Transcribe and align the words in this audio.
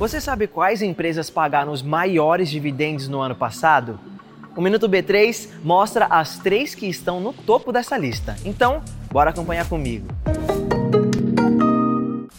Você 0.00 0.18
sabe 0.18 0.46
quais 0.46 0.80
empresas 0.80 1.28
pagaram 1.28 1.72
os 1.72 1.82
maiores 1.82 2.48
dividendos 2.48 3.06
no 3.06 3.20
ano 3.20 3.34
passado? 3.34 4.00
O 4.56 4.62
Minuto 4.62 4.88
B3 4.88 5.50
mostra 5.62 6.06
as 6.06 6.38
três 6.38 6.74
que 6.74 6.86
estão 6.86 7.20
no 7.20 7.34
topo 7.34 7.70
dessa 7.70 7.98
lista. 7.98 8.34
Então, 8.42 8.82
bora 9.12 9.28
acompanhar 9.28 9.68
comigo. 9.68 10.06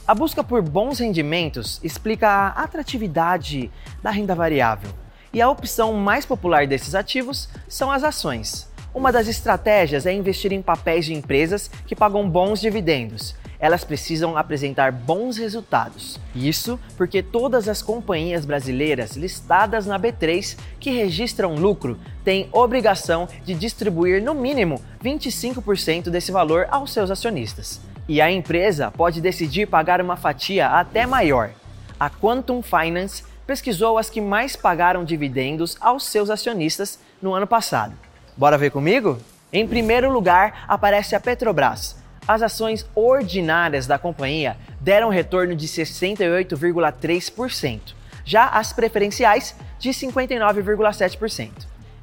A 0.07 0.15
busca 0.15 0.43
por 0.43 0.63
bons 0.63 0.97
rendimentos 0.97 1.79
explica 1.83 2.27
a 2.27 2.63
atratividade 2.63 3.69
da 4.01 4.09
renda 4.09 4.33
variável. 4.33 4.89
E 5.31 5.39
a 5.39 5.47
opção 5.47 5.93
mais 5.93 6.25
popular 6.25 6.65
desses 6.65 6.95
ativos 6.95 7.47
são 7.69 7.91
as 7.91 8.03
ações. 8.03 8.67
Uma 8.91 9.11
das 9.11 9.27
estratégias 9.27 10.07
é 10.07 10.11
investir 10.11 10.51
em 10.51 10.63
papéis 10.63 11.05
de 11.05 11.13
empresas 11.13 11.69
que 11.85 11.95
pagam 11.95 12.27
bons 12.27 12.59
dividendos. 12.59 13.35
Elas 13.61 13.83
precisam 13.83 14.35
apresentar 14.35 14.91
bons 14.91 15.37
resultados. 15.37 16.19
Isso 16.35 16.79
porque 16.97 17.21
todas 17.21 17.69
as 17.69 17.83
companhias 17.83 18.43
brasileiras 18.43 19.15
listadas 19.15 19.85
na 19.85 19.99
B3 19.99 20.57
que 20.79 20.89
registram 20.89 21.53
lucro 21.53 21.99
têm 22.23 22.49
obrigação 22.51 23.29
de 23.45 23.53
distribuir 23.53 24.19
no 24.21 24.33
mínimo 24.33 24.81
25% 25.03 26.09
desse 26.09 26.31
valor 26.31 26.67
aos 26.71 26.91
seus 26.91 27.11
acionistas. 27.11 27.79
E 28.07 28.19
a 28.19 28.31
empresa 28.31 28.89
pode 28.89 29.21
decidir 29.21 29.67
pagar 29.67 30.01
uma 30.01 30.17
fatia 30.17 30.67
até 30.67 31.05
maior. 31.05 31.51
A 31.99 32.09
Quantum 32.09 32.63
Finance 32.63 33.23
pesquisou 33.45 33.99
as 33.99 34.09
que 34.09 34.19
mais 34.19 34.55
pagaram 34.55 35.05
dividendos 35.05 35.77
aos 35.79 36.05
seus 36.07 36.31
acionistas 36.31 36.97
no 37.21 37.33
ano 37.35 37.45
passado. 37.45 37.93
Bora 38.35 38.57
ver 38.57 38.71
comigo? 38.71 39.19
Em 39.53 39.67
primeiro 39.67 40.11
lugar 40.11 40.65
aparece 40.67 41.15
a 41.15 41.19
Petrobras. 41.19 42.01
As 42.27 42.41
ações 42.41 42.85
ordinárias 42.93 43.87
da 43.87 43.97
companhia 43.97 44.57
deram 44.79 45.09
retorno 45.09 45.55
de 45.55 45.67
68,3%, 45.67 47.95
já 48.23 48.45
as 48.47 48.71
preferenciais 48.71 49.55
de 49.79 49.89
59,7%. 49.89 51.49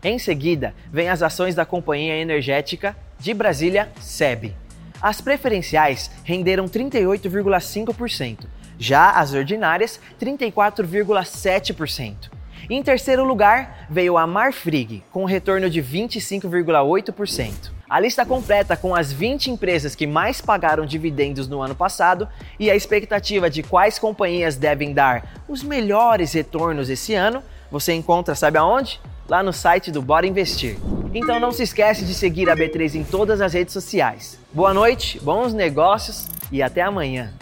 Em 0.02 0.18
seguida, 0.18 0.74
vem 0.92 1.08
as 1.08 1.22
ações 1.22 1.54
da 1.54 1.64
Companhia 1.64 2.16
Energética 2.16 2.96
de 3.18 3.32
Brasília, 3.34 3.88
SEB. 4.00 4.56
As 5.00 5.20
preferenciais 5.20 6.10
renderam 6.24 6.68
38,5%, 6.68 8.46
já 8.78 9.10
as 9.10 9.34
ordinárias 9.34 10.00
34,7%. 10.20 12.37
Em 12.68 12.82
terceiro 12.82 13.24
lugar, 13.24 13.86
veio 13.88 14.16
a 14.16 14.26
Marfrig, 14.26 15.02
com 15.12 15.24
retorno 15.24 15.70
de 15.70 15.82
25,8%. 15.82 17.70
A 17.88 17.98
lista 17.98 18.26
completa 18.26 18.76
com 18.76 18.94
as 18.94 19.10
20 19.10 19.50
empresas 19.50 19.94
que 19.94 20.06
mais 20.06 20.42
pagaram 20.42 20.84
dividendos 20.84 21.48
no 21.48 21.62
ano 21.62 21.74
passado 21.74 22.28
e 22.58 22.70
a 22.70 22.76
expectativa 22.76 23.48
de 23.48 23.62
quais 23.62 23.98
companhias 23.98 24.56
devem 24.56 24.92
dar 24.92 25.42
os 25.48 25.62
melhores 25.62 26.34
retornos 26.34 26.90
esse 26.90 27.14
ano, 27.14 27.42
você 27.70 27.94
encontra, 27.94 28.34
sabe 28.34 28.58
aonde? 28.58 29.00
Lá 29.26 29.42
no 29.42 29.52
site 29.52 29.90
do 29.90 30.02
Bora 30.02 30.26
Investir. 30.26 30.76
Então 31.14 31.40
não 31.40 31.50
se 31.50 31.62
esquece 31.62 32.04
de 32.04 32.12
seguir 32.12 32.50
a 32.50 32.56
B3 32.56 32.94
em 32.94 33.04
todas 33.04 33.40
as 33.40 33.54
redes 33.54 33.72
sociais. 33.72 34.38
Boa 34.52 34.74
noite, 34.74 35.18
bons 35.20 35.54
negócios 35.54 36.28
e 36.52 36.62
até 36.62 36.82
amanhã. 36.82 37.32